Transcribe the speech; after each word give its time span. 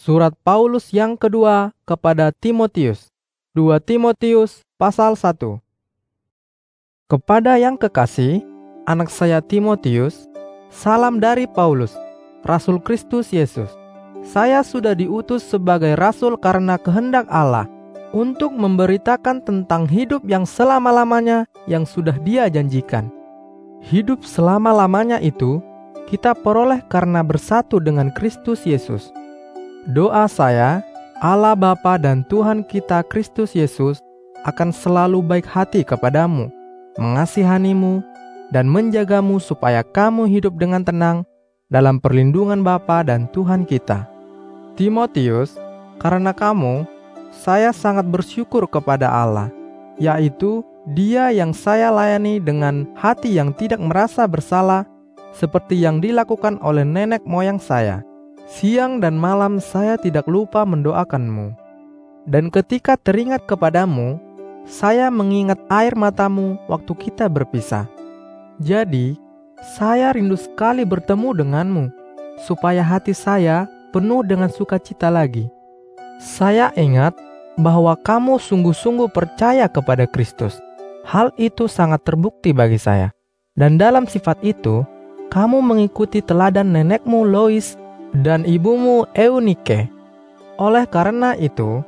Surat 0.00 0.32
Paulus 0.40 0.96
yang 0.96 1.12
kedua 1.12 1.76
kepada 1.84 2.32
Timotius. 2.32 3.12
2 3.52 3.76
Timotius 3.84 4.64
pasal 4.80 5.12
1. 5.12 5.60
Kepada 7.04 7.60
yang 7.60 7.76
kekasih, 7.76 8.40
anak 8.88 9.12
saya 9.12 9.44
Timotius, 9.44 10.24
salam 10.72 11.20
dari 11.20 11.44
Paulus, 11.44 11.92
Rasul 12.48 12.80
Kristus 12.80 13.28
Yesus. 13.28 13.68
Saya 14.24 14.64
sudah 14.64 14.96
diutus 14.96 15.44
sebagai 15.44 15.92
rasul 16.00 16.40
karena 16.40 16.80
kehendak 16.80 17.28
Allah 17.28 17.68
untuk 18.16 18.56
memberitakan 18.56 19.44
tentang 19.44 19.84
hidup 19.84 20.24
yang 20.24 20.48
selama-lamanya 20.48 21.44
yang 21.68 21.84
sudah 21.84 22.16
Dia 22.24 22.48
janjikan. 22.48 23.12
Hidup 23.84 24.24
selama-lamanya 24.24 25.20
itu 25.20 25.60
kita 26.08 26.32
peroleh 26.32 26.80
karena 26.88 27.20
bersatu 27.20 27.76
dengan 27.84 28.08
Kristus 28.16 28.64
Yesus. 28.64 29.12
Doa 29.88 30.28
saya, 30.28 30.84
Allah 31.24 31.56
Bapa 31.56 31.96
dan 31.96 32.20
Tuhan 32.28 32.60
kita 32.68 33.00
Kristus 33.08 33.56
Yesus 33.56 33.96
akan 34.44 34.76
selalu 34.76 35.24
baik 35.24 35.48
hati 35.48 35.80
kepadamu, 35.80 36.52
mengasihanimu, 37.00 38.04
dan 38.52 38.68
menjagamu 38.68 39.40
supaya 39.40 39.80
kamu 39.80 40.28
hidup 40.28 40.60
dengan 40.60 40.84
tenang 40.84 41.24
dalam 41.72 41.96
perlindungan 41.96 42.60
Bapa 42.60 43.00
dan 43.00 43.24
Tuhan 43.32 43.64
kita. 43.64 44.04
Timotius, 44.76 45.56
karena 45.96 46.36
kamu, 46.36 46.84
saya 47.32 47.72
sangat 47.72 48.04
bersyukur 48.04 48.68
kepada 48.68 49.08
Allah, 49.08 49.48
yaitu 49.96 50.60
Dia 50.92 51.32
yang 51.32 51.56
saya 51.56 51.88
layani 51.88 52.36
dengan 52.36 52.84
hati 53.00 53.32
yang 53.32 53.56
tidak 53.56 53.80
merasa 53.80 54.28
bersalah, 54.28 54.84
seperti 55.32 55.80
yang 55.80 56.04
dilakukan 56.04 56.60
oleh 56.60 56.84
nenek 56.84 57.24
moyang 57.24 57.56
saya. 57.56 58.04
Siang 58.50 58.98
dan 58.98 59.14
malam 59.14 59.62
saya 59.62 59.94
tidak 59.94 60.26
lupa 60.26 60.66
mendoakanmu. 60.66 61.54
Dan 62.26 62.50
ketika 62.50 62.98
teringat 62.98 63.46
kepadamu, 63.46 64.18
saya 64.66 65.06
mengingat 65.06 65.62
air 65.70 65.94
matamu 65.94 66.58
waktu 66.66 66.90
kita 66.98 67.30
berpisah. 67.30 67.86
Jadi, 68.58 69.14
saya 69.78 70.10
rindu 70.10 70.34
sekali 70.34 70.82
bertemu 70.82 71.30
denganmu, 71.30 71.84
supaya 72.42 72.82
hati 72.82 73.14
saya 73.14 73.70
penuh 73.94 74.26
dengan 74.26 74.50
sukacita 74.50 75.14
lagi. 75.14 75.46
Saya 76.18 76.74
ingat 76.74 77.14
bahwa 77.54 77.94
kamu 78.02 78.42
sungguh-sungguh 78.42 79.14
percaya 79.14 79.70
kepada 79.70 80.10
Kristus. 80.10 80.58
Hal 81.06 81.30
itu 81.38 81.70
sangat 81.70 82.02
terbukti 82.02 82.50
bagi 82.50 82.82
saya. 82.82 83.14
Dan 83.54 83.78
dalam 83.78 84.10
sifat 84.10 84.42
itu, 84.42 84.82
kamu 85.30 85.62
mengikuti 85.62 86.18
teladan 86.18 86.74
nenekmu 86.74 87.22
Lois 87.24 87.78
dan 88.16 88.42
ibumu 88.46 89.06
Eunike. 89.14 89.90
Oleh 90.60 90.84
karena 90.86 91.38
itu, 91.38 91.80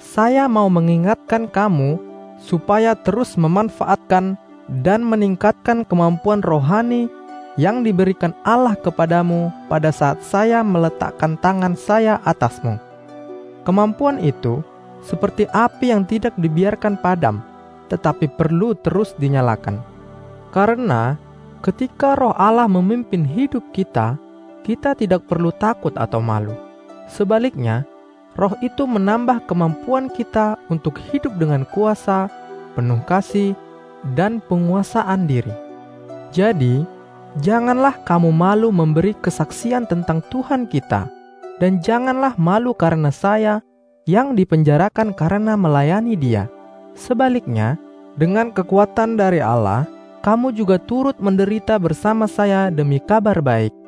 saya 0.00 0.46
mau 0.46 0.70
mengingatkan 0.72 1.50
kamu 1.50 1.98
supaya 2.40 2.96
terus 2.96 3.36
memanfaatkan 3.36 4.38
dan 4.80 5.02
meningkatkan 5.02 5.82
kemampuan 5.84 6.40
rohani 6.40 7.10
yang 7.58 7.82
diberikan 7.82 8.32
Allah 8.46 8.78
kepadamu 8.78 9.50
pada 9.66 9.90
saat 9.90 10.22
saya 10.22 10.62
meletakkan 10.62 11.34
tangan 11.36 11.74
saya 11.74 12.22
atasmu. 12.22 12.78
Kemampuan 13.66 14.22
itu 14.22 14.64
seperti 15.04 15.44
api 15.50 15.92
yang 15.92 16.06
tidak 16.06 16.32
dibiarkan 16.38 16.96
padam, 16.96 17.42
tetapi 17.92 18.30
perlu 18.30 18.72
terus 18.78 19.12
dinyalakan. 19.18 19.82
Karena 20.54 21.18
ketika 21.60 22.16
Roh 22.16 22.32
Allah 22.32 22.70
memimpin 22.70 23.26
hidup 23.26 23.74
kita, 23.74 24.16
kita 24.62 24.94
tidak 24.94 25.26
perlu 25.26 25.50
takut 25.54 25.94
atau 25.96 26.20
malu. 26.22 26.54
Sebaliknya, 27.10 27.84
Roh 28.38 28.54
itu 28.62 28.86
menambah 28.86 29.44
kemampuan 29.50 30.06
kita 30.06 30.54
untuk 30.70 31.02
hidup 31.10 31.34
dengan 31.34 31.66
kuasa, 31.66 32.30
penuh 32.78 33.02
kasih, 33.04 33.58
dan 34.14 34.38
penguasaan 34.46 35.26
diri. 35.26 35.52
Jadi, 36.30 36.86
janganlah 37.42 38.00
kamu 38.06 38.30
malu 38.30 38.70
memberi 38.70 39.18
kesaksian 39.18 39.84
tentang 39.90 40.22
Tuhan 40.30 40.70
kita, 40.70 41.10
dan 41.58 41.82
janganlah 41.82 42.38
malu 42.38 42.70
karena 42.70 43.10
saya 43.10 43.60
yang 44.06 44.38
dipenjarakan 44.38 45.12
karena 45.12 45.58
melayani 45.58 46.14
Dia. 46.14 46.46
Sebaliknya, 46.94 47.76
dengan 48.14 48.54
kekuatan 48.54 49.18
dari 49.18 49.42
Allah, 49.42 49.90
kamu 50.22 50.54
juga 50.54 50.78
turut 50.78 51.18
menderita 51.18 51.76
bersama 51.82 52.30
saya 52.30 52.70
demi 52.70 53.02
kabar 53.02 53.42
baik. 53.42 53.79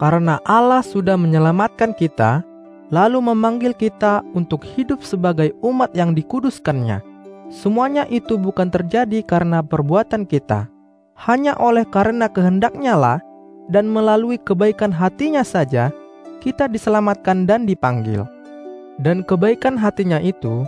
Karena 0.00 0.40
Allah 0.48 0.80
sudah 0.80 1.20
menyelamatkan 1.20 1.92
kita, 1.92 2.40
lalu 2.88 3.20
memanggil 3.20 3.76
kita 3.76 4.24
untuk 4.32 4.64
hidup 4.64 5.04
sebagai 5.04 5.52
umat 5.60 5.92
yang 5.92 6.16
dikuduskannya. 6.16 7.04
Semuanya 7.52 8.08
itu 8.08 8.40
bukan 8.40 8.72
terjadi 8.72 9.20
karena 9.20 9.60
perbuatan 9.60 10.24
kita, 10.24 10.72
hanya 11.28 11.52
oleh 11.60 11.84
karena 11.84 12.32
kehendaknya 12.32 12.96
lah 12.96 13.18
dan 13.68 13.92
melalui 13.92 14.40
kebaikan 14.40 14.88
hatinya 14.88 15.44
saja 15.44 15.92
kita 16.40 16.64
diselamatkan 16.64 17.44
dan 17.44 17.68
dipanggil. 17.68 18.24
Dan 18.96 19.20
kebaikan 19.20 19.76
hatinya 19.76 20.16
itu 20.16 20.64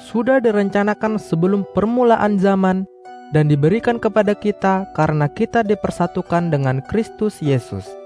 sudah 0.00 0.40
direncanakan 0.40 1.20
sebelum 1.20 1.68
permulaan 1.76 2.40
zaman 2.40 2.88
dan 3.36 3.44
diberikan 3.44 4.00
kepada 4.00 4.32
kita 4.32 4.88
karena 4.96 5.28
kita 5.28 5.60
dipersatukan 5.60 6.48
dengan 6.48 6.80
Kristus 6.88 7.44
Yesus. 7.44 7.99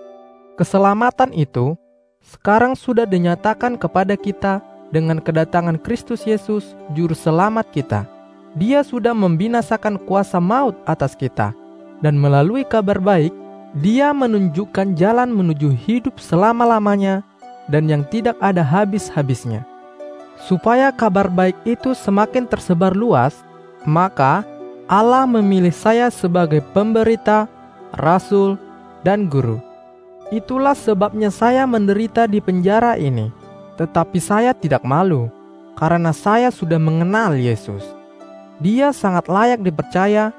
Keselamatan 0.54 1.34
itu 1.34 1.74
sekarang 2.22 2.78
sudah 2.78 3.10
dinyatakan 3.10 3.74
kepada 3.74 4.14
kita 4.14 4.62
dengan 4.94 5.18
kedatangan 5.18 5.82
Kristus 5.82 6.22
Yesus, 6.22 6.78
Juru 6.94 7.18
Selamat 7.18 7.66
kita. 7.74 8.06
Dia 8.54 8.86
sudah 8.86 9.10
membinasakan 9.10 9.98
kuasa 10.06 10.38
maut 10.38 10.78
atas 10.86 11.18
kita, 11.18 11.50
dan 11.98 12.14
melalui 12.14 12.62
kabar 12.62 13.02
baik, 13.02 13.34
Dia 13.82 14.14
menunjukkan 14.14 14.94
jalan 14.94 15.34
menuju 15.34 15.74
hidup 15.74 16.22
selama-lamanya 16.22 17.26
dan 17.66 17.90
yang 17.90 18.06
tidak 18.06 18.38
ada 18.38 18.62
habis-habisnya. 18.62 19.66
Supaya 20.38 20.94
kabar 20.94 21.26
baik 21.26 21.58
itu 21.66 21.90
semakin 21.98 22.46
tersebar 22.46 22.94
luas, 22.94 23.42
maka 23.82 24.46
Allah 24.86 25.26
memilih 25.26 25.74
saya 25.74 26.06
sebagai 26.14 26.62
pemberita, 26.70 27.50
rasul, 27.98 28.54
dan 29.02 29.26
guru. 29.26 29.73
Itulah 30.32 30.72
sebabnya 30.72 31.28
saya 31.28 31.68
menderita 31.68 32.24
di 32.24 32.40
penjara 32.40 32.96
ini. 32.96 33.28
Tetapi 33.76 34.16
saya 34.22 34.54
tidak 34.56 34.86
malu, 34.86 35.28
karena 35.74 36.14
saya 36.14 36.48
sudah 36.48 36.78
mengenal 36.78 37.34
Yesus. 37.36 37.82
Dia 38.62 38.94
sangat 38.94 39.26
layak 39.28 39.60
dipercaya, 39.60 40.30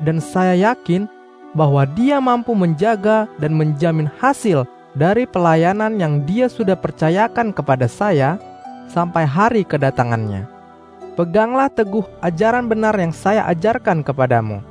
dan 0.00 0.22
saya 0.22 0.54
yakin 0.54 1.10
bahwa 1.52 1.84
Dia 1.84 2.22
mampu 2.22 2.54
menjaga 2.56 3.28
dan 3.42 3.52
menjamin 3.58 4.08
hasil 4.22 4.64
dari 4.94 5.26
pelayanan 5.26 5.98
yang 5.98 6.22
Dia 6.24 6.46
sudah 6.46 6.78
percayakan 6.78 7.50
kepada 7.50 7.90
saya 7.90 8.38
sampai 8.88 9.26
hari 9.26 9.66
kedatangannya. 9.66 10.46
Peganglah 11.14 11.70
teguh 11.70 12.06
ajaran 12.22 12.66
benar 12.66 12.94
yang 12.98 13.14
saya 13.14 13.46
ajarkan 13.50 14.02
kepadamu. 14.02 14.62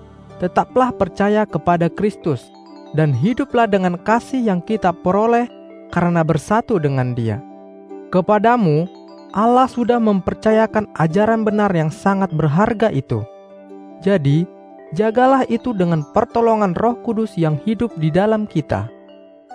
Tetaplah 0.43 0.91
percaya 0.91 1.47
kepada 1.47 1.87
Kristus 1.87 2.43
dan 2.93 3.11
hiduplah 3.13 3.65
dengan 3.65 3.97
kasih 3.97 4.41
yang 4.41 4.61
kita 4.61 4.93
peroleh 4.93 5.49
karena 5.89 6.21
bersatu 6.25 6.77
dengan 6.77 7.13
Dia. 7.13 7.41
Kepadamu, 8.13 8.85
Allah 9.33 9.65
sudah 9.65 9.97
mempercayakan 9.97 10.93
ajaran 10.97 11.41
benar 11.41 11.73
yang 11.73 11.89
sangat 11.89 12.29
berharga 12.29 12.93
itu. 12.93 13.25
Jadi, 14.05 14.45
jagalah 14.93 15.41
itu 15.49 15.73
dengan 15.73 16.05
pertolongan 16.13 16.77
Roh 16.77 17.01
Kudus 17.01 17.33
yang 17.33 17.57
hidup 17.65 17.89
di 17.97 18.13
dalam 18.13 18.45
kita. 18.45 18.85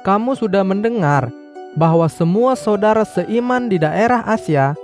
Kamu 0.02 0.34
sudah 0.34 0.66
mendengar 0.66 1.30
bahwa 1.78 2.10
semua 2.10 2.58
saudara 2.58 3.06
seiman 3.06 3.70
di 3.70 3.78
daerah 3.78 4.26
Asia 4.26 4.74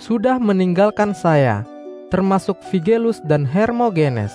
sudah 0.00 0.40
meninggalkan 0.40 1.12
saya, 1.12 1.66
termasuk 2.08 2.56
Figelus 2.72 3.20
dan 3.28 3.44
Hermogenes. 3.44 4.32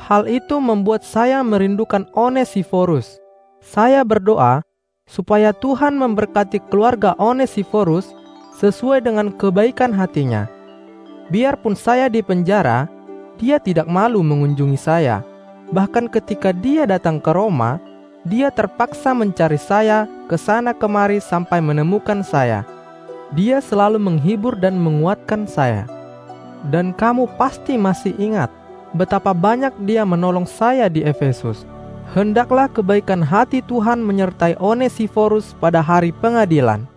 Hal 0.00 0.24
itu 0.24 0.56
membuat 0.56 1.04
saya 1.04 1.44
merindukan 1.44 2.08
Onesiforus. 2.16 3.20
Saya 3.60 4.00
berdoa 4.00 4.64
supaya 5.04 5.52
Tuhan 5.52 6.00
memberkati 6.00 6.64
keluarga 6.72 7.12
Onesiforus 7.20 8.08
sesuai 8.56 9.04
dengan 9.04 9.28
kebaikan 9.36 9.92
hatinya. 9.92 10.48
Biarpun 11.28 11.76
saya 11.76 12.08
di 12.08 12.24
penjara, 12.24 12.88
dia 13.36 13.60
tidak 13.60 13.84
malu 13.92 14.24
mengunjungi 14.24 14.80
saya. 14.80 15.20
Bahkan 15.68 16.08
ketika 16.08 16.56
dia 16.56 16.88
datang 16.88 17.20
ke 17.20 17.30
Roma, 17.36 17.76
dia 18.24 18.48
terpaksa 18.48 19.12
mencari 19.12 19.60
saya 19.60 20.08
ke 20.32 20.40
sana 20.40 20.72
kemari 20.72 21.20
sampai 21.20 21.60
menemukan 21.60 22.24
saya. 22.24 22.64
Dia 23.36 23.60
selalu 23.60 24.00
menghibur 24.00 24.56
dan 24.56 24.80
menguatkan 24.80 25.44
saya. 25.44 25.84
Dan 26.72 26.92
kamu 26.92 27.30
pasti 27.40 27.80
masih 27.80 28.12
ingat 28.20 28.59
betapa 28.94 29.30
banyak 29.30 29.70
dia 29.86 30.02
menolong 30.02 30.48
saya 30.48 30.90
di 30.90 31.06
Efesus. 31.06 31.62
Hendaklah 32.10 32.66
kebaikan 32.66 33.22
hati 33.22 33.62
Tuhan 33.62 34.02
menyertai 34.02 34.58
Onesiforus 34.58 35.54
pada 35.62 35.78
hari 35.78 36.10
pengadilan. 36.10 36.89